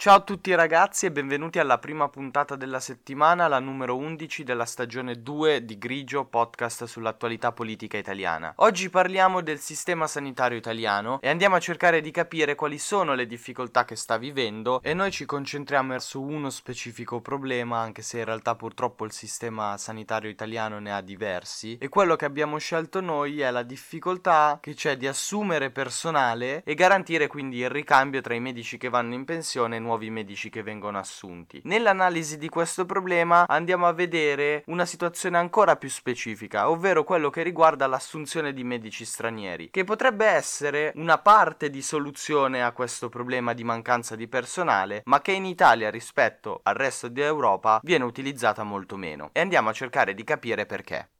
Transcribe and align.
Ciao 0.00 0.16
a 0.16 0.20
tutti 0.20 0.54
ragazzi 0.54 1.04
e 1.04 1.12
benvenuti 1.12 1.58
alla 1.58 1.76
prima 1.76 2.08
puntata 2.08 2.56
della 2.56 2.80
settimana, 2.80 3.48
la 3.48 3.58
numero 3.58 3.98
11 3.98 4.44
della 4.44 4.64
stagione 4.64 5.20
2 5.20 5.62
di 5.66 5.76
Grigio, 5.76 6.24
podcast 6.24 6.84
sull'attualità 6.84 7.52
politica 7.52 7.98
italiana. 7.98 8.54
Oggi 8.56 8.88
parliamo 8.88 9.42
del 9.42 9.58
sistema 9.58 10.06
sanitario 10.06 10.56
italiano 10.56 11.20
e 11.20 11.28
andiamo 11.28 11.56
a 11.56 11.60
cercare 11.60 12.00
di 12.00 12.10
capire 12.12 12.54
quali 12.54 12.78
sono 12.78 13.12
le 13.12 13.26
difficoltà 13.26 13.84
che 13.84 13.94
sta 13.94 14.16
vivendo 14.16 14.80
e 14.82 14.94
noi 14.94 15.10
ci 15.10 15.26
concentriamo 15.26 15.98
su 15.98 16.22
uno 16.22 16.48
specifico 16.48 17.20
problema, 17.20 17.80
anche 17.80 18.00
se 18.00 18.20
in 18.20 18.24
realtà 18.24 18.54
purtroppo 18.54 19.04
il 19.04 19.12
sistema 19.12 19.76
sanitario 19.76 20.30
italiano 20.30 20.78
ne 20.78 20.94
ha 20.94 21.02
diversi 21.02 21.76
e 21.76 21.90
quello 21.90 22.16
che 22.16 22.24
abbiamo 22.24 22.56
scelto 22.56 23.02
noi 23.02 23.42
è 23.42 23.50
la 23.50 23.62
difficoltà 23.62 24.60
che 24.62 24.72
c'è 24.72 24.96
di 24.96 25.06
assumere 25.06 25.68
personale 25.68 26.62
e 26.64 26.72
garantire 26.72 27.26
quindi 27.26 27.58
il 27.58 27.68
ricambio 27.68 28.22
tra 28.22 28.32
i 28.32 28.40
medici 28.40 28.78
che 28.78 28.88
vanno 28.88 29.12
in 29.12 29.26
pensione 29.26 29.76
e 29.76 29.78
nuovi 29.78 29.88
medici 29.98 30.50
che 30.50 30.62
vengono 30.62 30.98
assunti. 30.98 31.60
Nell'analisi 31.64 32.38
di 32.38 32.48
questo 32.48 32.86
problema 32.86 33.46
andiamo 33.48 33.86
a 33.86 33.92
vedere 33.92 34.62
una 34.66 34.84
situazione 34.84 35.38
ancora 35.38 35.76
più 35.76 35.88
specifica, 35.88 36.70
ovvero 36.70 37.04
quello 37.04 37.30
che 37.30 37.42
riguarda 37.42 37.86
l'assunzione 37.86 38.52
di 38.52 38.64
medici 38.64 39.04
stranieri, 39.04 39.70
che 39.70 39.84
potrebbe 39.84 40.26
essere 40.26 40.92
una 40.96 41.18
parte 41.18 41.70
di 41.70 41.82
soluzione 41.82 42.62
a 42.62 42.72
questo 42.72 43.08
problema 43.08 43.52
di 43.52 43.64
mancanza 43.64 44.16
di 44.16 44.28
personale, 44.28 45.02
ma 45.06 45.20
che 45.20 45.32
in 45.32 45.44
Italia 45.44 45.90
rispetto 45.90 46.60
al 46.62 46.74
resto 46.74 47.08
d'Europa 47.08 47.80
viene 47.82 48.04
utilizzata 48.04 48.62
molto 48.62 48.96
meno. 48.96 49.30
E 49.32 49.40
andiamo 49.40 49.68
a 49.68 49.72
cercare 49.72 50.14
di 50.14 50.24
capire 50.24 50.66
perché. 50.66 51.10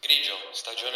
Grigio, 0.00 0.34
stagione 0.52 0.95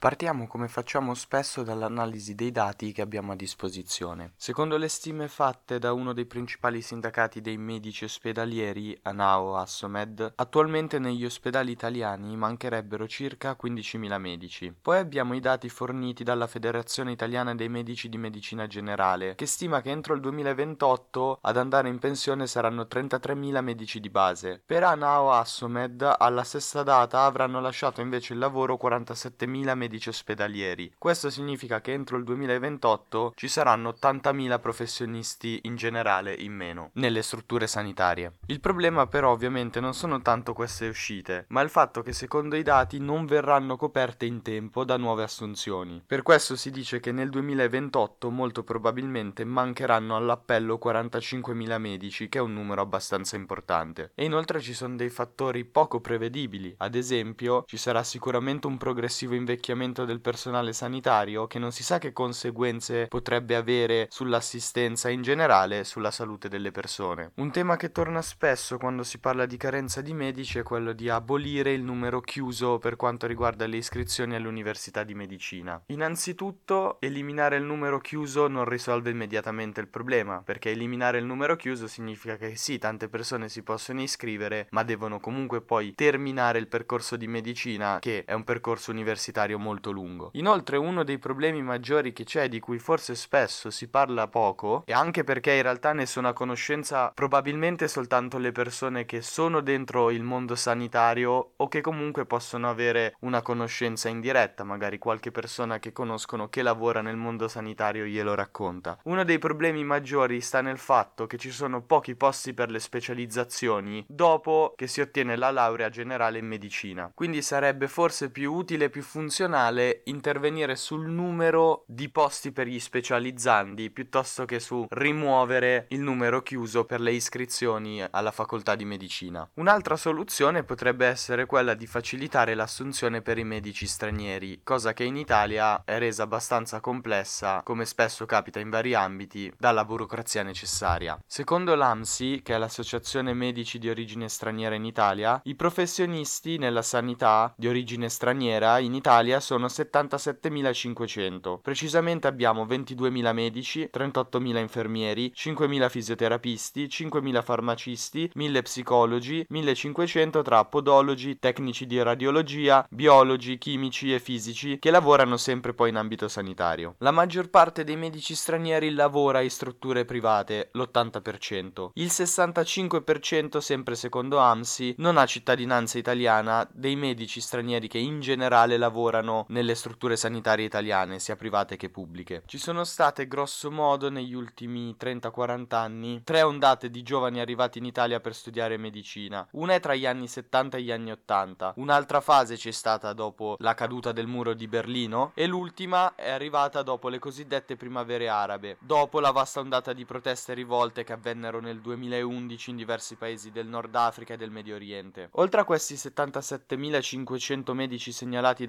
Partiamo 0.00 0.46
come 0.46 0.68
facciamo 0.68 1.12
spesso 1.14 1.64
dall'analisi 1.64 2.36
dei 2.36 2.52
dati 2.52 2.92
che 2.92 3.02
abbiamo 3.02 3.32
a 3.32 3.34
disposizione. 3.34 4.34
Secondo 4.36 4.76
le 4.76 4.86
stime 4.86 5.26
fatte 5.26 5.80
da 5.80 5.92
uno 5.92 6.12
dei 6.12 6.24
principali 6.24 6.80
sindacati 6.82 7.40
dei 7.40 7.56
medici 7.56 8.04
ospedalieri, 8.04 8.96
Anao 9.02 9.56
Assomed, 9.56 10.34
attualmente 10.36 11.00
negli 11.00 11.24
ospedali 11.24 11.72
italiani 11.72 12.36
mancherebbero 12.36 13.08
circa 13.08 13.56
15.000 13.60 14.18
medici. 14.20 14.72
Poi 14.80 14.98
abbiamo 14.98 15.34
i 15.34 15.40
dati 15.40 15.68
forniti 15.68 16.22
dalla 16.22 16.46
Federazione 16.46 17.10
Italiana 17.10 17.56
dei 17.56 17.68
Medici 17.68 18.08
di 18.08 18.18
Medicina 18.18 18.68
Generale, 18.68 19.34
che 19.34 19.46
stima 19.46 19.80
che 19.80 19.90
entro 19.90 20.14
il 20.14 20.20
2028 20.20 21.40
ad 21.42 21.56
andare 21.56 21.88
in 21.88 21.98
pensione 21.98 22.46
saranno 22.46 22.82
33.000 22.82 23.60
medici 23.64 23.98
di 23.98 24.10
base. 24.10 24.62
Per 24.64 24.84
Anao 24.84 25.32
Assomed, 25.32 26.08
alla 26.18 26.44
stessa 26.44 26.84
data 26.84 27.24
avranno 27.24 27.60
lasciato 27.60 28.00
invece 28.00 28.34
il 28.34 28.38
lavoro 28.38 28.78
47.000 28.80 29.74
medici 29.74 29.86
medici 29.88 30.10
ospedalieri. 30.10 30.92
Questo 30.98 31.30
significa 31.30 31.80
che 31.80 31.92
entro 31.92 32.18
il 32.18 32.24
2028 32.24 33.32
ci 33.34 33.48
saranno 33.48 33.94
80.000 33.98 34.60
professionisti 34.60 35.60
in 35.62 35.76
generale 35.76 36.34
in 36.34 36.52
meno 36.52 36.90
nelle 36.94 37.22
strutture 37.22 37.66
sanitarie. 37.66 38.34
Il 38.46 38.60
problema 38.60 39.06
però 39.06 39.32
ovviamente 39.32 39.80
non 39.80 39.94
sono 39.94 40.20
tanto 40.20 40.52
queste 40.52 40.88
uscite, 40.88 41.46
ma 41.48 41.62
il 41.62 41.70
fatto 41.70 42.02
che 42.02 42.12
secondo 42.12 42.54
i 42.54 42.62
dati 42.62 42.98
non 42.98 43.24
verranno 43.24 43.76
coperte 43.76 44.26
in 44.26 44.42
tempo 44.42 44.84
da 44.84 44.98
nuove 44.98 45.22
assunzioni. 45.22 46.02
Per 46.06 46.22
questo 46.22 46.54
si 46.54 46.70
dice 46.70 47.00
che 47.00 47.10
nel 47.10 47.30
2028 47.30 48.30
molto 48.30 48.62
probabilmente 48.62 49.44
mancheranno 49.44 50.16
all'appello 50.16 50.78
45.000 50.82 51.78
medici, 51.78 52.28
che 52.28 52.38
è 52.38 52.42
un 52.42 52.52
numero 52.52 52.82
abbastanza 52.82 53.36
importante. 53.36 54.10
E 54.14 54.24
inoltre 54.24 54.60
ci 54.60 54.74
sono 54.74 54.96
dei 54.96 55.08
fattori 55.08 55.64
poco 55.64 56.00
prevedibili, 56.00 56.74
ad 56.78 56.94
esempio 56.94 57.64
ci 57.66 57.78
sarà 57.78 58.02
sicuramente 58.02 58.66
un 58.66 58.76
progressivo 58.76 59.34
invecchiamento 59.34 59.76
del 59.78 60.20
personale 60.20 60.72
sanitario 60.72 61.46
che 61.46 61.60
non 61.60 61.70
si 61.70 61.84
sa 61.84 61.98
che 61.98 62.12
conseguenze 62.12 63.06
potrebbe 63.06 63.54
avere 63.54 64.08
sull'assistenza 64.10 65.08
in 65.08 65.22
generale 65.22 65.84
sulla 65.84 66.10
salute 66.10 66.48
delle 66.48 66.72
persone. 66.72 67.30
Un 67.36 67.52
tema 67.52 67.76
che 67.76 67.92
torna 67.92 68.20
spesso 68.20 68.76
quando 68.76 69.04
si 69.04 69.20
parla 69.20 69.46
di 69.46 69.56
carenza 69.56 70.00
di 70.00 70.12
medici 70.12 70.58
è 70.58 70.64
quello 70.64 70.92
di 70.92 71.08
abolire 71.08 71.72
il 71.72 71.84
numero 71.84 72.20
chiuso 72.20 72.78
per 72.78 72.96
quanto 72.96 73.28
riguarda 73.28 73.66
le 73.66 73.76
iscrizioni 73.76 74.34
all'università 74.34 75.04
di 75.04 75.14
medicina. 75.14 75.80
Innanzitutto, 75.86 76.96
eliminare 77.00 77.56
il 77.56 77.62
numero 77.62 78.00
chiuso 78.00 78.48
non 78.48 78.64
risolve 78.64 79.10
immediatamente 79.10 79.80
il 79.80 79.88
problema, 79.88 80.42
perché 80.44 80.70
eliminare 80.72 81.18
il 81.18 81.24
numero 81.24 81.54
chiuso 81.54 81.86
significa 81.86 82.36
che 82.36 82.56
sì, 82.56 82.78
tante 82.78 83.08
persone 83.08 83.48
si 83.48 83.62
possono 83.62 84.02
iscrivere, 84.02 84.66
ma 84.70 84.82
devono 84.82 85.20
comunque 85.20 85.60
poi 85.60 85.94
terminare 85.94 86.58
il 86.58 86.66
percorso 86.66 87.16
di 87.16 87.28
medicina, 87.28 87.98
che 88.00 88.24
è 88.24 88.32
un 88.32 88.42
percorso 88.42 88.90
universitario 88.90 89.56
molto 89.56 89.66
lungo. 89.90 90.30
Inoltre 90.34 90.76
uno 90.76 91.04
dei 91.04 91.18
problemi 91.18 91.62
maggiori 91.62 92.12
che 92.12 92.24
c'è, 92.24 92.48
di 92.48 92.60
cui 92.60 92.78
forse 92.78 93.14
spesso 93.14 93.70
si 93.70 93.88
parla 93.88 94.28
poco, 94.28 94.82
e 94.86 94.92
anche 94.92 95.24
perché 95.24 95.52
in 95.52 95.62
realtà 95.62 95.92
ne 95.92 96.06
sono 96.06 96.28
a 96.28 96.32
conoscenza 96.32 97.10
probabilmente 97.14 97.88
soltanto 97.88 98.38
le 98.38 98.52
persone 98.52 99.04
che 99.04 99.22
sono 99.22 99.60
dentro 99.60 100.10
il 100.10 100.22
mondo 100.22 100.54
sanitario 100.54 101.52
o 101.56 101.68
che 101.68 101.80
comunque 101.80 102.26
possono 102.26 102.68
avere 102.68 103.16
una 103.20 103.42
conoscenza 103.42 104.08
indiretta, 104.08 104.64
magari 104.64 104.98
qualche 104.98 105.30
persona 105.30 105.78
che 105.78 105.92
conoscono 105.92 106.48
che 106.48 106.62
lavora 106.62 107.00
nel 107.00 107.16
mondo 107.16 107.48
sanitario 107.48 108.04
glielo 108.04 108.34
racconta. 108.34 108.98
Uno 109.04 109.24
dei 109.24 109.38
problemi 109.38 109.84
maggiori 109.84 110.40
sta 110.40 110.60
nel 110.60 110.78
fatto 110.78 111.26
che 111.26 111.36
ci 111.36 111.50
sono 111.50 111.82
pochi 111.82 112.14
posti 112.14 112.54
per 112.54 112.70
le 112.70 112.78
specializzazioni 112.78 114.04
dopo 114.08 114.74
che 114.76 114.86
si 114.86 115.00
ottiene 115.00 115.36
la 115.36 115.50
laurea 115.50 115.88
generale 115.88 116.38
in 116.38 116.46
medicina. 116.46 117.10
Quindi 117.14 117.42
sarebbe 117.42 117.88
forse 117.88 118.30
più 118.30 118.52
utile 118.52 118.90
più 118.90 119.02
funzionale 119.02 119.57
intervenire 120.04 120.76
sul 120.76 121.08
numero 121.08 121.84
di 121.86 122.08
posti 122.08 122.52
per 122.52 122.66
gli 122.66 122.78
specializzandi 122.78 123.90
piuttosto 123.90 124.44
che 124.44 124.60
su 124.60 124.86
rimuovere 124.90 125.86
il 125.88 126.00
numero 126.00 126.42
chiuso 126.42 126.84
per 126.84 127.00
le 127.00 127.12
iscrizioni 127.12 128.04
alla 128.08 128.30
facoltà 128.30 128.74
di 128.74 128.84
medicina. 128.84 129.48
Un'altra 129.54 129.96
soluzione 129.96 130.62
potrebbe 130.62 131.06
essere 131.06 131.46
quella 131.46 131.74
di 131.74 131.86
facilitare 131.86 132.54
l'assunzione 132.54 133.22
per 133.22 133.38
i 133.38 133.44
medici 133.44 133.86
stranieri, 133.86 134.60
cosa 134.62 134.92
che 134.92 135.04
in 135.04 135.16
Italia 135.16 135.82
è 135.84 135.98
resa 135.98 136.22
abbastanza 136.22 136.80
complessa, 136.80 137.62
come 137.64 137.84
spesso 137.84 138.26
capita 138.26 138.60
in 138.60 138.70
vari 138.70 138.94
ambiti, 138.94 139.52
dalla 139.58 139.84
burocrazia 139.84 140.42
necessaria. 140.42 141.18
Secondo 141.26 141.74
l'AMSI, 141.74 142.42
che 142.42 142.54
è 142.54 142.58
l'Associazione 142.58 143.34
Medici 143.34 143.78
di 143.78 143.88
Origine 143.88 144.28
Straniera 144.28 144.74
in 144.74 144.84
Italia, 144.84 145.40
i 145.44 145.54
professionisti 145.54 146.58
nella 146.58 146.82
sanità 146.82 147.52
di 147.56 147.68
origine 147.68 148.08
straniera 148.08 148.78
in 148.78 148.94
Italia 148.94 149.40
sono 149.48 149.64
77.500. 149.64 151.60
Precisamente 151.62 152.26
abbiamo 152.26 152.66
22.000 152.66 153.32
medici, 153.32 153.88
38.000 153.90 154.58
infermieri, 154.58 155.32
5.000 155.34 155.88
fisioterapisti, 155.88 156.84
5.000 156.84 157.42
farmacisti, 157.42 158.30
1.000 158.36 158.62
psicologi, 158.62 159.46
1.500 159.50 160.42
tra 160.42 160.66
podologi, 160.66 161.38
tecnici 161.38 161.86
di 161.86 162.02
radiologia, 162.02 162.86
biologi, 162.90 163.56
chimici 163.56 164.12
e 164.12 164.20
fisici 164.20 164.78
che 164.78 164.90
lavorano 164.90 165.38
sempre 165.38 165.72
poi 165.72 165.88
in 165.88 165.96
ambito 165.96 166.28
sanitario. 166.28 166.96
La 166.98 167.10
maggior 167.10 167.48
parte 167.48 167.84
dei 167.84 167.96
medici 167.96 168.34
stranieri 168.34 168.90
lavora 168.90 169.40
in 169.40 169.48
strutture 169.48 170.04
private, 170.04 170.68
l'80%. 170.72 171.88
Il 171.94 172.08
65% 172.08 173.56
sempre 173.60 173.94
secondo 173.94 174.36
AMSI 174.36 174.96
non 174.98 175.16
ha 175.16 175.24
cittadinanza 175.24 175.96
italiana 175.96 176.68
dei 176.70 176.96
medici 176.96 177.40
stranieri 177.40 177.88
che 177.88 177.96
in 177.96 178.20
generale 178.20 178.76
lavorano 178.76 179.36
nelle 179.48 179.74
strutture 179.74 180.16
sanitarie 180.16 180.66
italiane, 180.66 181.18
sia 181.18 181.36
private 181.36 181.76
che 181.76 181.90
pubbliche. 181.90 182.42
Ci 182.46 182.58
sono 182.58 182.84
state 182.84 183.26
grosso 183.26 183.70
modo 183.70 184.10
negli 184.10 184.34
ultimi 184.34 184.96
30-40 184.98 185.74
anni 185.74 186.22
tre 186.24 186.42
ondate 186.42 186.90
di 186.90 187.02
giovani 187.02 187.40
arrivati 187.40 187.78
in 187.78 187.84
Italia 187.84 188.20
per 188.20 188.34
studiare 188.34 188.76
medicina. 188.76 189.46
Una 189.52 189.74
è 189.74 189.80
tra 189.80 189.94
gli 189.94 190.06
anni 190.06 190.28
70 190.28 190.76
e 190.76 190.82
gli 190.82 190.90
anni 190.90 191.10
80, 191.10 191.74
un'altra 191.76 192.20
fase 192.20 192.56
c'è 192.56 192.70
stata 192.70 193.12
dopo 193.12 193.56
la 193.60 193.74
caduta 193.74 194.12
del 194.12 194.26
muro 194.26 194.54
di 194.54 194.68
Berlino 194.68 195.32
e 195.34 195.46
l'ultima 195.46 196.14
è 196.14 196.30
arrivata 196.30 196.82
dopo 196.82 197.08
le 197.08 197.18
cosiddette 197.18 197.76
primavere 197.76 198.28
arabe, 198.28 198.76
dopo 198.80 199.20
la 199.20 199.30
vasta 199.30 199.60
ondata 199.60 199.92
di 199.92 200.04
proteste 200.04 200.52
e 200.52 200.54
rivolte 200.54 201.04
che 201.04 201.12
avvennero 201.12 201.60
nel 201.60 201.80
2011 201.80 202.70
in 202.70 202.76
diversi 202.76 203.16
paesi 203.16 203.50
del 203.50 203.66
Nord 203.66 203.94
Africa 203.94 204.34
e 204.34 204.36
del 204.36 204.50
Medio 204.50 204.74
Oriente. 204.74 205.28
Oltre 205.32 205.60
a 205.60 205.64
questi 205.64 205.94
77.500 205.94 207.72
medici 207.72 208.12
segnalati 208.12 208.66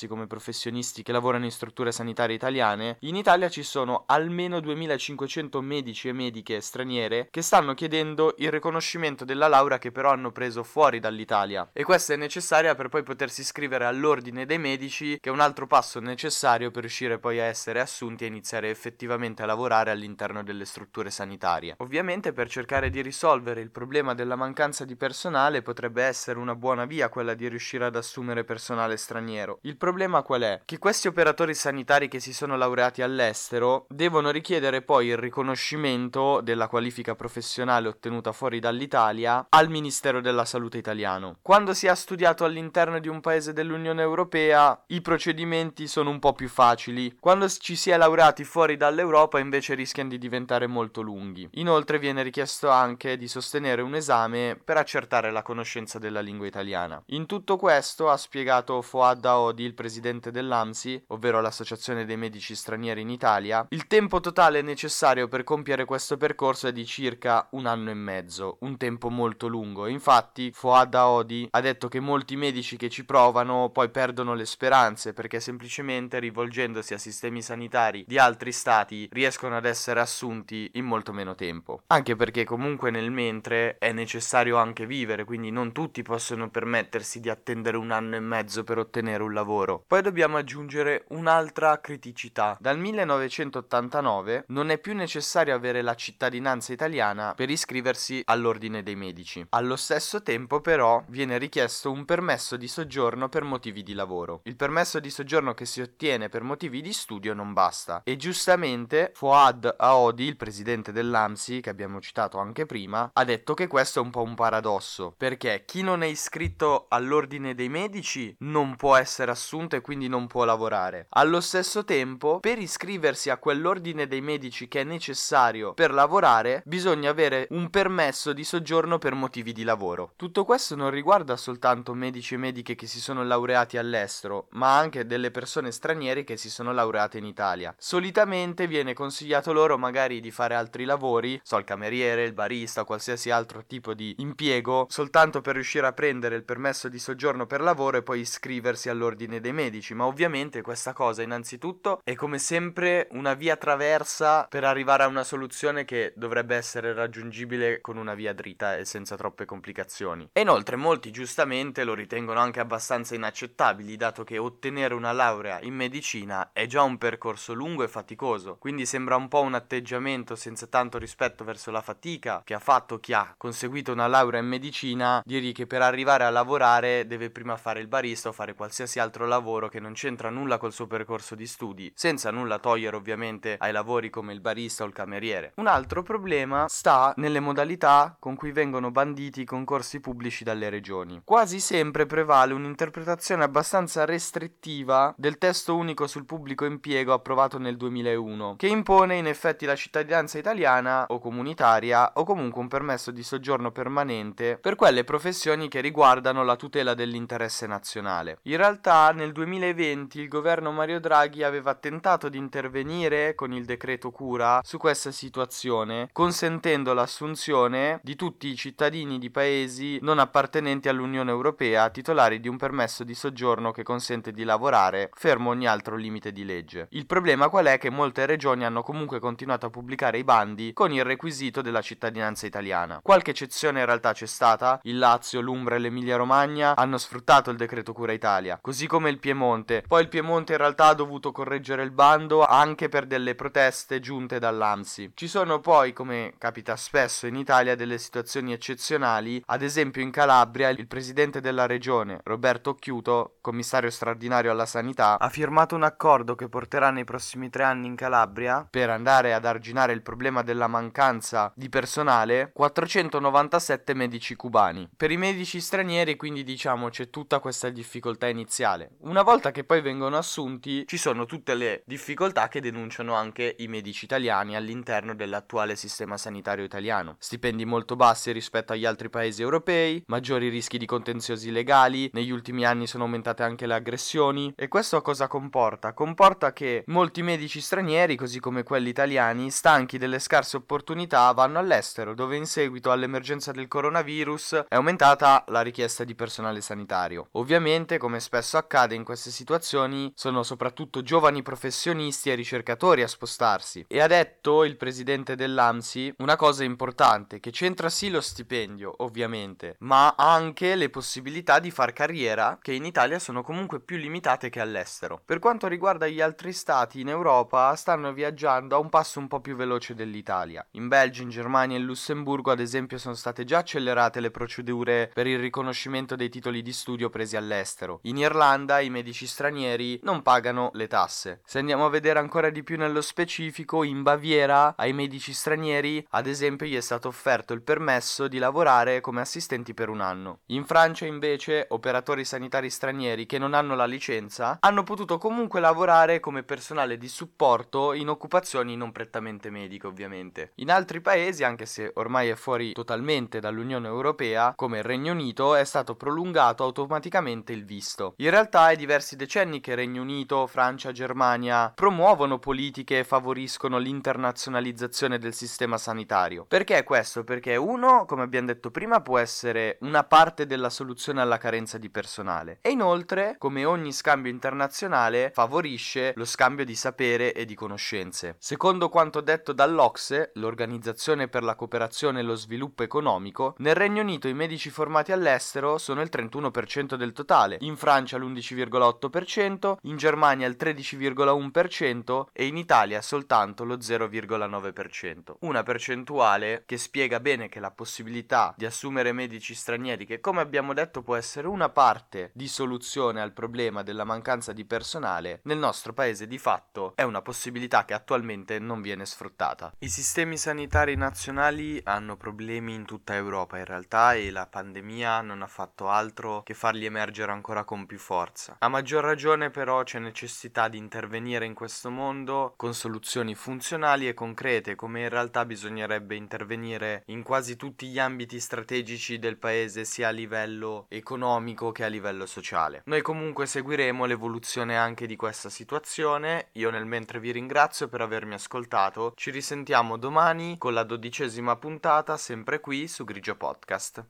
dall'AMSI 0.00 0.06
come 0.06 0.26
professionisti 0.26 1.02
che 1.02 1.12
lavorano 1.12 1.44
in 1.44 1.50
strutture 1.50 1.92
sanitarie 1.92 2.36
italiane, 2.36 2.96
in 3.00 3.16
Italia 3.16 3.48
ci 3.48 3.62
sono 3.62 4.04
almeno 4.06 4.60
2500 4.60 5.60
medici 5.60 6.08
e 6.08 6.12
mediche 6.12 6.60
straniere 6.60 7.28
che 7.30 7.42
stanno 7.42 7.74
chiedendo 7.74 8.34
il 8.38 8.50
riconoscimento 8.50 9.24
della 9.24 9.48
laurea 9.48 9.78
che 9.78 9.92
però 9.92 10.10
hanno 10.10 10.32
preso 10.32 10.62
fuori 10.62 11.00
dall'Italia 11.00 11.68
e 11.72 11.84
questa 11.84 12.14
è 12.14 12.16
necessaria 12.16 12.74
per 12.74 12.88
poi 12.88 13.02
potersi 13.02 13.40
iscrivere 13.42 13.84
all'ordine 13.84 14.46
dei 14.46 14.58
medici 14.58 15.18
che 15.20 15.28
è 15.28 15.32
un 15.32 15.40
altro 15.40 15.66
passo 15.66 16.00
necessario 16.00 16.70
per 16.70 16.82
riuscire 16.82 17.18
poi 17.18 17.40
a 17.40 17.44
essere 17.44 17.80
assunti 17.80 18.24
e 18.24 18.28
iniziare 18.28 18.70
effettivamente 18.70 19.42
a 19.42 19.46
lavorare 19.46 19.90
all'interno 19.90 20.42
delle 20.42 20.64
strutture 20.64 21.10
sanitarie. 21.10 21.74
Ovviamente 21.78 22.32
per 22.32 22.48
cercare 22.48 22.90
di 22.90 23.02
risolvere 23.02 23.60
il 23.60 23.70
problema 23.70 24.14
della 24.14 24.36
mancanza 24.36 24.84
di 24.84 24.96
personale 24.96 25.62
potrebbe 25.62 26.02
essere 26.02 26.38
una 26.38 26.54
buona 26.54 26.84
via 26.84 27.08
quella 27.08 27.34
di 27.34 27.48
riuscire 27.48 27.84
ad 27.84 27.96
assumere 27.96 28.44
personale 28.44 28.96
straniero. 28.96 29.58
Il 29.62 29.76
problema 29.76 29.89
qual 30.22 30.42
è? 30.42 30.60
Che 30.64 30.78
questi 30.78 31.08
operatori 31.08 31.54
sanitari 31.54 32.08
che 32.08 32.20
si 32.20 32.32
sono 32.32 32.56
laureati 32.56 33.02
all'estero 33.02 33.86
devono 33.88 34.30
richiedere 34.30 34.82
poi 34.82 35.08
il 35.08 35.16
riconoscimento 35.16 36.40
della 36.40 36.68
qualifica 36.68 37.14
professionale 37.14 37.88
ottenuta 37.88 38.32
fuori 38.32 38.58
dall'Italia 38.60 39.46
al 39.48 39.68
Ministero 39.68 40.20
della 40.20 40.44
Salute 40.44 40.78
italiano. 40.78 41.36
Quando 41.42 41.74
si 41.74 41.88
ha 41.88 41.94
studiato 41.94 42.44
all'interno 42.44 42.98
di 42.98 43.08
un 43.08 43.20
paese 43.20 43.52
dell'Unione 43.52 44.02
Europea 44.02 44.80
i 44.88 45.00
procedimenti 45.00 45.86
sono 45.86 46.10
un 46.10 46.18
po' 46.18 46.32
più 46.32 46.48
facili. 46.48 47.16
Quando 47.18 47.48
ci 47.48 47.76
si 47.76 47.90
è 47.90 47.96
laureati 47.96 48.44
fuori 48.44 48.76
dall'Europa 48.76 49.38
invece 49.38 49.74
rischiano 49.74 50.08
di 50.08 50.18
diventare 50.18 50.66
molto 50.66 51.00
lunghi. 51.00 51.48
Inoltre 51.52 51.98
viene 51.98 52.22
richiesto 52.22 52.68
anche 52.70 53.16
di 53.16 53.28
sostenere 53.28 53.82
un 53.82 53.94
esame 53.94 54.58
per 54.62 54.76
accertare 54.76 55.30
la 55.30 55.42
conoscenza 55.42 55.98
della 55.98 56.20
lingua 56.20 56.46
italiana. 56.46 57.02
In 57.06 57.26
tutto 57.26 57.56
questo 57.56 58.08
ha 58.08 58.16
spiegato 58.16 58.80
Foad 58.82 59.20
Daodi, 59.20 59.64
il 59.64 59.74
presidente 59.80 60.30
dell'AMSI, 60.30 61.04
ovvero 61.06 61.40
l'Associazione 61.40 62.04
dei 62.04 62.18
Medici 62.18 62.54
Stranieri 62.54 63.00
in 63.00 63.08
Italia, 63.08 63.64
il 63.70 63.86
tempo 63.86 64.20
totale 64.20 64.60
necessario 64.60 65.26
per 65.26 65.42
compiere 65.42 65.86
questo 65.86 66.18
percorso 66.18 66.68
è 66.68 66.72
di 66.72 66.84
circa 66.84 67.48
un 67.52 67.64
anno 67.64 67.88
e 67.88 67.94
mezzo, 67.94 68.58
un 68.60 68.76
tempo 68.76 69.08
molto 69.08 69.46
lungo. 69.46 69.86
Infatti 69.86 70.50
Foad 70.52 70.90
Daodi 70.90 71.48
ha 71.50 71.60
detto 71.62 71.88
che 71.88 71.98
molti 71.98 72.36
medici 72.36 72.76
che 72.76 72.90
ci 72.90 73.06
provano 73.06 73.70
poi 73.70 73.88
perdono 73.88 74.34
le 74.34 74.44
speranze 74.44 75.14
perché 75.14 75.40
semplicemente 75.40 76.18
rivolgendosi 76.18 76.92
a 76.92 76.98
sistemi 76.98 77.40
sanitari 77.40 78.04
di 78.06 78.18
altri 78.18 78.52
stati 78.52 79.08
riescono 79.10 79.56
ad 79.56 79.64
essere 79.64 80.00
assunti 80.00 80.72
in 80.74 80.84
molto 80.84 81.14
meno 81.14 81.34
tempo. 81.34 81.84
Anche 81.86 82.16
perché 82.16 82.44
comunque 82.44 82.90
nel 82.90 83.10
mentre 83.10 83.78
è 83.78 83.92
necessario 83.92 84.58
anche 84.58 84.84
vivere, 84.84 85.24
quindi 85.24 85.50
non 85.50 85.72
tutti 85.72 86.02
possono 86.02 86.50
permettersi 86.50 87.18
di 87.18 87.30
attendere 87.30 87.78
un 87.78 87.92
anno 87.92 88.16
e 88.16 88.20
mezzo 88.20 88.62
per 88.62 88.76
ottenere 88.76 89.22
un 89.22 89.32
lavoro. 89.32 89.68
Poi 89.78 90.02
dobbiamo 90.02 90.36
aggiungere 90.36 91.04
un'altra 91.08 91.80
criticità. 91.80 92.56
Dal 92.60 92.78
1989 92.78 94.44
non 94.48 94.70
è 94.70 94.78
più 94.78 94.94
necessario 94.94 95.54
avere 95.54 95.82
la 95.82 95.94
cittadinanza 95.94 96.72
italiana 96.72 97.34
per 97.34 97.50
iscriversi 97.50 98.22
all'ordine 98.24 98.82
dei 98.82 98.96
medici. 98.96 99.46
Allo 99.50 99.76
stesso 99.76 100.22
tempo 100.22 100.60
però 100.60 101.02
viene 101.08 101.38
richiesto 101.38 101.90
un 101.90 102.04
permesso 102.04 102.56
di 102.56 102.68
soggiorno 102.68 103.28
per 103.28 103.44
motivi 103.44 103.82
di 103.82 103.94
lavoro. 103.94 104.40
Il 104.44 104.56
permesso 104.56 105.00
di 105.00 105.10
soggiorno 105.10 105.54
che 105.54 105.64
si 105.64 105.80
ottiene 105.80 106.28
per 106.28 106.42
motivi 106.42 106.80
di 106.80 106.92
studio 106.92 107.34
non 107.34 107.52
basta 107.52 108.02
e 108.04 108.16
giustamente 108.16 109.12
Fuad 109.14 109.74
Aodi, 109.78 110.24
il 110.24 110.36
presidente 110.36 110.92
dell'AMSI 110.92 111.60
che 111.60 111.70
abbiamo 111.70 112.00
citato 112.00 112.38
anche 112.38 112.66
prima, 112.66 113.10
ha 113.12 113.24
detto 113.24 113.54
che 113.54 113.66
questo 113.66 114.00
è 114.00 114.02
un 114.02 114.10
po' 114.10 114.22
un 114.22 114.34
paradosso 114.34 115.14
perché 115.16 115.64
chi 115.66 115.82
non 115.82 116.02
è 116.02 116.06
iscritto 116.06 116.86
all'ordine 116.88 117.54
dei 117.54 117.68
medici 117.68 118.34
non 118.40 118.76
può 118.76 118.96
essere 118.96 119.30
assunto 119.30 119.59
e 119.68 119.80
quindi 119.80 120.08
non 120.08 120.26
può 120.26 120.44
lavorare. 120.44 121.06
Allo 121.10 121.40
stesso 121.40 121.84
tempo, 121.84 122.40
per 122.40 122.58
iscriversi 122.58 123.30
a 123.30 123.38
quell'ordine 123.38 124.06
dei 124.06 124.20
medici 124.20 124.68
che 124.68 124.80
è 124.80 124.84
necessario 124.84 125.74
per 125.74 125.92
lavorare, 125.92 126.62
bisogna 126.64 127.10
avere 127.10 127.46
un 127.50 127.70
permesso 127.70 128.32
di 128.32 128.44
soggiorno 128.44 128.98
per 128.98 129.14
motivi 129.14 129.52
di 129.52 129.64
lavoro. 129.64 130.12
Tutto 130.16 130.44
questo 130.44 130.76
non 130.76 130.90
riguarda 130.90 131.36
soltanto 131.36 131.94
medici 131.94 132.34
e 132.34 132.38
mediche 132.38 132.74
che 132.74 132.86
si 132.86 133.00
sono 133.00 133.22
laureati 133.24 133.76
all'estero, 133.76 134.48
ma 134.50 134.78
anche 134.78 135.06
delle 135.06 135.30
persone 135.30 135.70
straniere 135.72 136.24
che 136.24 136.36
si 136.36 136.50
sono 136.50 136.72
laureate 136.72 137.18
in 137.18 137.24
Italia. 137.24 137.74
Solitamente 137.78 138.66
viene 138.66 138.94
consigliato 138.94 139.52
loro 139.52 139.78
magari 139.78 140.20
di 140.20 140.30
fare 140.30 140.54
altri 140.54 140.84
lavori, 140.84 141.40
so 141.42 141.56
il 141.58 141.64
cameriere, 141.64 142.24
il 142.24 142.32
barista, 142.32 142.84
qualsiasi 142.84 143.30
altro 143.30 143.64
tipo 143.66 143.94
di 143.94 144.14
impiego, 144.18 144.86
soltanto 144.88 145.40
per 145.40 145.54
riuscire 145.54 145.86
a 145.86 145.92
prendere 145.92 146.36
il 146.36 146.44
permesso 146.44 146.88
di 146.88 146.98
soggiorno 146.98 147.46
per 147.46 147.60
lavoro 147.60 147.98
e 147.98 148.02
poi 148.02 148.20
iscriversi 148.20 148.88
all'ordine 148.88 149.40
dei 149.40 149.49
medici, 149.52 149.94
ma 149.94 150.06
ovviamente 150.06 150.62
questa 150.62 150.92
cosa 150.92 151.22
innanzitutto 151.22 152.00
è 152.04 152.14
come 152.14 152.38
sempre 152.38 153.08
una 153.12 153.34
via 153.34 153.56
traversa 153.56 154.46
per 154.48 154.64
arrivare 154.64 155.02
a 155.02 155.06
una 155.06 155.24
soluzione 155.24 155.84
che 155.84 156.12
dovrebbe 156.16 156.56
essere 156.56 156.92
raggiungibile 156.92 157.80
con 157.80 157.96
una 157.96 158.14
via 158.14 158.32
dritta 158.32 158.76
e 158.76 158.84
senza 158.84 159.16
troppe 159.16 159.44
complicazioni. 159.44 160.28
E 160.32 160.40
inoltre 160.40 160.76
molti 160.76 161.10
giustamente 161.10 161.84
lo 161.84 161.94
ritengono 161.94 162.40
anche 162.40 162.60
abbastanza 162.60 163.14
inaccettabili, 163.14 163.96
dato 163.96 164.24
che 164.24 164.38
ottenere 164.38 164.94
una 164.94 165.12
laurea 165.12 165.60
in 165.62 165.74
medicina 165.74 166.50
è 166.52 166.66
già 166.66 166.82
un 166.82 166.98
percorso 166.98 167.52
lungo 167.52 167.82
e 167.82 167.88
faticoso, 167.88 168.56
quindi 168.58 168.86
sembra 168.86 169.16
un 169.16 169.28
po' 169.28 169.42
un 169.42 169.54
atteggiamento 169.54 170.36
senza 170.36 170.66
tanto 170.66 170.98
rispetto 170.98 171.44
verso 171.44 171.70
la 171.70 171.80
fatica 171.80 172.42
che 172.44 172.54
ha 172.54 172.58
fatto 172.58 172.98
chi 172.98 173.12
ha 173.12 173.34
conseguito 173.36 173.92
una 173.92 174.06
laurea 174.06 174.40
in 174.40 174.46
medicina, 174.46 175.22
dirgli 175.24 175.52
che 175.52 175.66
per 175.66 175.82
arrivare 175.82 176.24
a 176.24 176.30
lavorare 176.30 177.06
deve 177.06 177.30
prima 177.30 177.56
fare 177.56 177.80
il 177.80 177.88
barista 177.88 178.28
o 178.28 178.32
fare 178.32 178.54
qualsiasi 178.54 178.98
altro 178.98 179.26
lavoro 179.26 179.38
che 179.68 179.80
non 179.80 179.94
c'entra 179.94 180.28
nulla 180.28 180.58
col 180.58 180.72
suo 180.72 180.86
percorso 180.86 181.34
di 181.34 181.46
studi, 181.46 181.90
senza 181.94 182.30
nulla 182.30 182.58
togliere 182.58 182.96
ovviamente 182.96 183.56
ai 183.58 183.72
lavori 183.72 184.10
come 184.10 184.32
il 184.32 184.40
barista 184.40 184.84
o 184.84 184.86
il 184.86 184.92
cameriere. 184.92 185.52
Un 185.56 185.66
altro 185.66 186.02
problema 186.02 186.66
sta 186.68 187.14
nelle 187.16 187.40
modalità 187.40 188.16
con 188.18 188.36
cui 188.36 188.52
vengono 188.52 188.90
banditi 188.90 189.40
i 189.40 189.44
concorsi 189.44 190.00
pubblici 190.00 190.44
dalle 190.44 190.68
regioni. 190.68 191.22
Quasi 191.24 191.58
sempre 191.58 192.06
prevale 192.06 192.52
un'interpretazione 192.52 193.42
abbastanza 193.44 194.04
restrittiva 194.04 195.14
del 195.16 195.38
testo 195.38 195.76
unico 195.76 196.06
sul 196.06 196.26
pubblico 196.26 196.64
impiego 196.64 197.12
approvato 197.12 197.58
nel 197.58 197.76
2001, 197.76 198.56
che 198.56 198.66
impone 198.66 199.16
in 199.16 199.26
effetti 199.26 199.64
la 199.64 199.74
cittadinanza 199.74 200.38
italiana 200.38 201.06
o 201.08 201.18
comunitaria 201.18 202.12
o 202.14 202.24
comunque 202.24 202.60
un 202.60 202.68
permesso 202.68 203.10
di 203.10 203.22
soggiorno 203.22 203.70
permanente 203.70 204.58
per 204.60 204.76
quelle 204.76 205.04
professioni 205.04 205.68
che 205.68 205.80
riguardano 205.80 206.44
la 206.44 206.56
tutela 206.56 206.94
dell'interesse 206.94 207.66
nazionale. 207.66 208.38
In 208.42 208.56
realtà 208.56 209.10
nel 209.12 209.29
2020 209.32 210.20
il 210.20 210.28
governo 210.28 210.72
Mario 210.72 211.00
Draghi 211.00 211.42
aveva 211.42 211.74
tentato 211.74 212.28
di 212.28 212.38
intervenire 212.38 213.34
con 213.34 213.52
il 213.52 213.64
decreto 213.64 214.10
cura 214.10 214.60
su 214.62 214.78
questa 214.78 215.10
situazione, 215.10 216.08
consentendo 216.12 216.94
l'assunzione 216.94 218.00
di 218.02 218.16
tutti 218.16 218.48
i 218.48 218.56
cittadini 218.56 219.18
di 219.18 219.30
paesi 219.30 219.98
non 220.02 220.18
appartenenti 220.18 220.88
all'Unione 220.88 221.30
Europea 221.30 221.90
titolari 221.90 222.40
di 222.40 222.48
un 222.48 222.56
permesso 222.56 223.04
di 223.04 223.14
soggiorno 223.14 223.72
che 223.72 223.82
consente 223.82 224.32
di 224.32 224.44
lavorare, 224.44 225.10
fermo 225.12 225.50
ogni 225.50 225.66
altro 225.66 225.96
limite 225.96 226.32
di 226.32 226.44
legge. 226.44 226.86
Il 226.90 227.06
problema 227.06 227.48
qual 227.48 227.66
è 227.66 227.78
che 227.78 227.90
molte 227.90 228.26
regioni 228.26 228.64
hanno 228.64 228.82
comunque 228.82 229.20
continuato 229.20 229.66
a 229.66 229.70
pubblicare 229.70 230.18
i 230.18 230.24
bandi 230.24 230.72
con 230.72 230.92
il 230.92 231.04
requisito 231.04 231.60
della 231.60 231.82
cittadinanza 231.82 232.46
italiana. 232.46 233.00
Qualche 233.02 233.32
eccezione 233.32 233.80
in 233.80 233.86
realtà 233.86 234.12
c'è 234.12 234.26
stata, 234.26 234.80
il 234.84 234.98
Lazio, 234.98 235.40
l'Umbria 235.40 235.76
e 235.76 235.80
l'Emilia 235.80 236.16
Romagna 236.16 236.74
hanno 236.76 236.98
sfruttato 236.98 237.50
il 237.50 237.56
decreto 237.56 237.92
cura 237.92 238.12
Italia, 238.12 238.58
così 238.60 238.86
come 238.86 239.09
il 239.10 239.18
Piemonte. 239.18 239.84
Poi 239.86 240.02
il 240.02 240.08
Piemonte 240.08 240.52
in 240.52 240.58
realtà 240.58 240.86
ha 240.86 240.94
dovuto 240.94 241.32
correggere 241.32 241.82
il 241.82 241.90
bando 241.90 242.44
anche 242.44 242.88
per 242.88 243.06
delle 243.06 243.34
proteste 243.34 244.00
giunte 244.00 244.38
dall'ANSI. 244.38 245.12
Ci 245.14 245.28
sono 245.28 245.60
poi, 245.60 245.92
come 245.92 246.34
capita 246.38 246.76
spesso 246.76 247.26
in 247.26 247.36
Italia, 247.36 247.74
delle 247.74 247.98
situazioni 247.98 248.52
eccezionali, 248.52 249.42
ad 249.46 249.62
esempio 249.62 250.02
in 250.02 250.10
Calabria 250.10 250.68
il 250.70 250.86
presidente 250.86 251.40
della 251.40 251.66
regione, 251.66 252.20
Roberto 252.24 252.70
Occhiuto, 252.70 253.36
commissario 253.40 253.90
straordinario 253.90 254.50
alla 254.50 254.66
sanità, 254.66 255.18
ha 255.18 255.28
firmato 255.28 255.74
un 255.74 255.82
accordo 255.82 256.34
che 256.34 256.48
porterà 256.48 256.90
nei 256.90 257.04
prossimi 257.04 257.50
tre 257.50 257.64
anni 257.64 257.86
in 257.86 257.96
Calabria, 257.96 258.66
per 258.68 258.90
andare 258.90 259.34
ad 259.34 259.44
arginare 259.44 259.92
il 259.92 260.02
problema 260.02 260.42
della 260.42 260.66
mancanza 260.66 261.52
di 261.54 261.68
personale, 261.68 262.50
497 262.52 263.94
medici 263.94 264.36
cubani. 264.36 264.88
Per 264.96 265.10
i 265.10 265.16
medici 265.16 265.60
stranieri 265.60 266.16
quindi 266.16 266.44
diciamo 266.44 266.88
c'è 266.88 267.10
tutta 267.10 267.38
questa 267.40 267.68
difficoltà 267.68 268.28
iniziale. 268.28 268.92
Una 269.02 269.22
volta 269.22 269.50
che 269.50 269.64
poi 269.64 269.80
vengono 269.80 270.18
assunti 270.18 270.84
ci 270.86 270.98
sono 270.98 271.24
tutte 271.24 271.54
le 271.54 271.82
difficoltà 271.86 272.48
che 272.48 272.60
denunciano 272.60 273.14
anche 273.14 273.54
i 273.60 273.66
medici 273.66 274.04
italiani 274.04 274.56
all'interno 274.56 275.14
dell'attuale 275.14 275.74
sistema 275.74 276.18
sanitario 276.18 276.66
italiano. 276.66 277.16
Stipendi 277.18 277.64
molto 277.64 277.96
bassi 277.96 278.30
rispetto 278.30 278.74
agli 278.74 278.84
altri 278.84 279.08
paesi 279.08 279.40
europei, 279.40 280.02
maggiori 280.08 280.50
rischi 280.50 280.76
di 280.76 280.84
contenziosi 280.84 281.50
legali, 281.50 282.10
negli 282.12 282.30
ultimi 282.30 282.66
anni 282.66 282.86
sono 282.86 283.04
aumentate 283.04 283.42
anche 283.42 283.66
le 283.66 283.72
aggressioni 283.72 284.52
e 284.54 284.68
questo 284.68 285.00
cosa 285.00 285.28
comporta? 285.28 285.94
Comporta 285.94 286.52
che 286.52 286.84
molti 286.88 287.22
medici 287.22 287.62
stranieri, 287.62 288.16
così 288.16 288.38
come 288.38 288.64
quelli 288.64 288.90
italiani, 288.90 289.50
stanchi 289.50 289.96
delle 289.96 290.18
scarse 290.18 290.58
opportunità, 290.58 291.32
vanno 291.32 291.58
all'estero, 291.58 292.12
dove 292.12 292.36
in 292.36 292.44
seguito 292.44 292.90
all'emergenza 292.90 293.50
del 293.50 293.66
coronavirus 293.66 294.64
è 294.68 294.74
aumentata 294.74 295.42
la 295.48 295.62
richiesta 295.62 296.04
di 296.04 296.14
personale 296.14 296.60
sanitario. 296.60 297.28
Ovviamente, 297.32 297.96
come 297.96 298.20
spesso 298.20 298.58
accade 298.58 298.88
in 298.94 299.04
queste 299.04 299.30
situazioni 299.30 300.12
sono 300.14 300.42
soprattutto 300.42 301.02
giovani 301.02 301.42
professionisti 301.42 302.30
e 302.30 302.34
ricercatori 302.34 303.02
a 303.02 303.08
spostarsi. 303.08 303.84
E 303.88 304.00
ha 304.00 304.06
detto 304.06 304.64
il 304.64 304.76
presidente 304.76 305.34
dell'AMSI 305.34 306.14
una 306.18 306.36
cosa 306.36 306.64
importante, 306.64 307.40
che 307.40 307.50
c'entra 307.50 307.88
sì 307.88 308.10
lo 308.10 308.20
stipendio, 308.20 308.94
ovviamente, 308.98 309.76
ma 309.80 310.14
anche 310.16 310.74
le 310.74 310.90
possibilità 310.90 311.58
di 311.58 311.70
far 311.70 311.92
carriera, 311.92 312.58
che 312.60 312.72
in 312.72 312.84
Italia 312.84 313.18
sono 313.18 313.42
comunque 313.42 313.80
più 313.80 313.96
limitate 313.96 314.50
che 314.50 314.60
all'estero. 314.60 315.20
Per 315.24 315.38
quanto 315.38 315.68
riguarda 315.68 316.08
gli 316.08 316.20
altri 316.20 316.52
stati 316.52 317.00
in 317.00 317.08
Europa, 317.08 317.74
stanno 317.76 318.12
viaggiando 318.12 318.76
a 318.76 318.78
un 318.78 318.88
passo 318.88 319.18
un 319.18 319.28
po' 319.28 319.40
più 319.40 319.56
veloce 319.56 319.94
dell'Italia. 319.94 320.66
In 320.72 320.88
Belgio, 320.88 321.22
in 321.22 321.30
Germania 321.30 321.76
e 321.76 321.80
in 321.80 321.86
Lussemburgo, 321.86 322.50
ad 322.50 322.60
esempio, 322.60 322.98
sono 322.98 323.14
state 323.14 323.44
già 323.44 323.58
accelerate 323.58 324.20
le 324.20 324.30
procedure 324.30 325.10
per 325.12 325.26
il 325.26 325.38
riconoscimento 325.38 326.16
dei 326.16 326.28
titoli 326.28 326.62
di 326.62 326.72
studio 326.72 327.10
presi 327.10 327.36
all'estero. 327.36 328.00
In 328.02 328.16
Irlanda 328.18 328.79
i 328.80 328.90
medici 328.90 329.26
stranieri 329.26 330.00
non 330.02 330.22
pagano 330.22 330.70
le 330.74 330.86
tasse. 330.86 331.40
Se 331.44 331.58
andiamo 331.58 331.86
a 331.86 331.90
vedere 331.90 332.18
ancora 332.18 332.50
di 332.50 332.62
più 332.62 332.76
nello 332.76 333.00
specifico, 333.00 333.82
in 333.82 334.02
Baviera 334.02 334.74
ai 334.76 334.92
medici 334.92 335.32
stranieri, 335.32 336.06
ad 336.10 336.26
esempio, 336.26 336.66
gli 336.66 336.76
è 336.76 336.80
stato 336.80 337.08
offerto 337.08 337.52
il 337.52 337.62
permesso 337.62 338.28
di 338.28 338.38
lavorare 338.38 339.00
come 339.00 339.20
assistenti 339.20 339.74
per 339.74 339.88
un 339.88 340.00
anno. 340.00 340.40
In 340.46 340.64
Francia, 340.64 341.06
invece, 341.06 341.66
operatori 341.68 342.24
sanitari 342.24 342.70
stranieri 342.70 343.26
che 343.26 343.38
non 343.38 343.54
hanno 343.54 343.74
la 343.74 343.86
licenza 343.86 344.58
hanno 344.60 344.82
potuto 344.82 345.18
comunque 345.18 345.60
lavorare 345.60 346.20
come 346.20 346.42
personale 346.42 346.96
di 346.96 347.08
supporto 347.08 347.92
in 347.92 348.08
occupazioni 348.08 348.76
non 348.76 348.92
prettamente 348.92 349.50
mediche, 349.50 349.86
ovviamente. 349.86 350.52
In 350.56 350.70
altri 350.70 351.00
paesi, 351.00 351.44
anche 351.44 351.66
se 351.66 351.90
ormai 351.94 352.28
è 352.28 352.34
fuori 352.34 352.72
totalmente 352.72 353.40
dall'Unione 353.40 353.88
Europea, 353.88 354.52
come 354.56 354.78
il 354.78 354.84
Regno 354.84 355.12
Unito, 355.12 355.54
è 355.54 355.64
stato 355.64 355.94
prolungato 355.94 356.64
automaticamente 356.64 357.52
il 357.52 357.64
visto. 357.64 358.14
In 358.16 358.30
realtà 358.30 358.69
è 358.70 358.76
diversi 358.76 359.16
decenni 359.16 359.60
che 359.60 359.74
Regno 359.74 360.02
Unito, 360.02 360.46
Francia, 360.46 360.92
Germania 360.92 361.72
promuovono 361.74 362.38
politiche 362.38 363.00
e 363.00 363.04
favoriscono 363.04 363.78
l'internazionalizzazione 363.78 365.18
del 365.18 365.34
sistema 365.34 365.78
sanitario. 365.78 366.44
Perché 366.46 366.84
questo? 366.84 367.24
Perché 367.24 367.56
uno, 367.56 368.04
come 368.06 368.22
abbiamo 368.22 368.46
detto 368.46 368.70
prima, 368.70 369.00
può 369.00 369.18
essere 369.18 369.78
una 369.80 370.04
parte 370.04 370.46
della 370.46 370.70
soluzione 370.70 371.20
alla 371.20 371.38
carenza 371.38 371.78
di 371.78 371.90
personale 371.90 372.58
e 372.60 372.70
inoltre, 372.70 373.36
come 373.38 373.64
ogni 373.64 373.92
scambio 373.92 374.30
internazionale, 374.30 375.30
favorisce 375.34 376.12
lo 376.16 376.24
scambio 376.24 376.64
di 376.64 376.74
sapere 376.74 377.32
e 377.32 377.44
di 377.44 377.54
conoscenze. 377.54 378.36
Secondo 378.38 378.88
quanto 378.88 379.20
detto 379.20 379.52
dall'Ocse, 379.52 380.30
l'Organizzazione 380.34 381.28
per 381.28 381.42
la 381.42 381.56
cooperazione 381.56 382.20
e 382.20 382.22
lo 382.22 382.34
sviluppo 382.34 382.82
economico, 382.82 383.54
nel 383.58 383.74
Regno 383.74 384.02
Unito 384.02 384.28
i 384.28 384.34
medici 384.34 384.70
formati 384.70 385.12
all'estero 385.12 385.78
sono 385.78 386.02
il 386.02 386.10
31% 386.12 386.94
del 386.94 387.12
totale, 387.12 387.58
in 387.60 387.76
Francia 387.76 388.16
l'11,8%, 388.64 389.76
in 389.82 389.96
Germania 389.96 390.46
il 390.46 390.56
13,1% 390.58 392.26
e 392.32 392.46
in 392.46 392.56
Italia 392.56 393.00
soltanto 393.02 393.64
lo 393.64 393.76
0,9%. 393.76 395.36
Una 395.40 395.62
percentuale 395.62 396.64
che 396.66 396.78
spiega 396.78 397.20
bene 397.20 397.48
che 397.48 397.60
la 397.60 397.70
possibilità 397.70 398.54
di 398.56 398.66
assumere 398.66 399.12
medici 399.12 399.54
stranieri, 399.54 400.06
che 400.06 400.20
come 400.20 400.40
abbiamo 400.40 400.74
detto 400.74 401.02
può 401.02 401.16
essere 401.16 401.46
una 401.46 401.68
parte 401.68 402.30
di 402.34 402.48
soluzione 402.48 403.20
al 403.20 403.32
problema 403.32 403.82
della 403.82 404.04
mancanza 404.04 404.52
di 404.52 404.64
personale, 404.64 405.40
nel 405.44 405.58
nostro 405.58 405.92
paese 405.92 406.26
di 406.26 406.38
fatto 406.38 406.92
è 406.94 407.02
una 407.02 407.22
possibilità 407.22 407.84
che 407.84 407.94
attualmente 407.94 408.58
non 408.58 408.80
viene 408.80 409.06
sfruttata. 409.06 409.72
I 409.78 409.88
sistemi 409.88 410.36
sanitari 410.36 410.96
nazionali 410.96 411.80
hanno 411.84 412.16
problemi 412.16 412.74
in 412.74 412.84
tutta 412.84 413.14
Europa 413.14 413.58
in 413.58 413.64
realtà 413.64 414.14
e 414.14 414.30
la 414.30 414.46
pandemia 414.46 415.20
non 415.20 415.42
ha 415.42 415.46
fatto 415.46 415.88
altro 415.88 416.42
che 416.42 416.54
farli 416.54 416.84
emergere 416.84 417.32
ancora 417.32 417.64
con 417.64 417.86
più 417.86 417.98
forza. 417.98 418.49
A 418.58 418.68
maggior 418.68 419.04
ragione 419.04 419.50
però 419.50 419.82
c'è 419.82 419.98
necessità 419.98 420.68
di 420.68 420.78
intervenire 420.78 421.44
in 421.44 421.54
questo 421.54 421.90
mondo 421.90 422.54
con 422.56 422.74
soluzioni 422.74 423.34
funzionali 423.34 424.08
e 424.08 424.14
concrete, 424.14 424.74
come 424.74 425.00
in 425.00 425.08
realtà 425.08 425.44
bisognerebbe 425.44 426.14
intervenire 426.14 427.02
in 427.06 427.22
quasi 427.22 427.56
tutti 427.56 427.86
gli 427.88 427.98
ambiti 427.98 428.40
strategici 428.40 429.18
del 429.18 429.36
paese 429.36 429.84
sia 429.84 430.08
a 430.08 430.12
livello 430.12 430.86
economico 430.88 431.72
che 431.72 431.84
a 431.84 431.88
livello 431.88 432.26
sociale. 432.26 432.82
Noi 432.86 433.02
comunque 433.02 433.46
seguiremo 433.46 434.04
l'evoluzione 434.04 434.76
anche 434.76 435.06
di 435.06 435.16
questa 435.16 435.48
situazione, 435.48 436.48
io 436.52 436.70
nel 436.70 436.86
mentre 436.86 437.20
vi 437.20 437.32
ringrazio 437.32 437.88
per 437.88 438.00
avermi 438.00 438.34
ascoltato, 438.34 439.12
ci 439.16 439.30
risentiamo 439.30 439.96
domani 439.96 440.58
con 440.58 440.74
la 440.74 440.84
dodicesima 440.84 441.56
puntata 441.56 442.16
sempre 442.16 442.60
qui 442.60 442.88
su 442.88 443.04
Grigio 443.04 443.36
Podcast. 443.36 444.04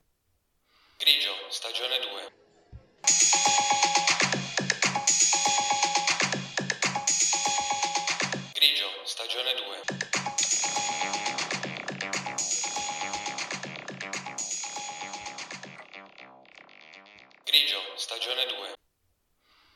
Grigio, 0.99 1.31
stagione 1.49 1.99
2. 1.99 2.20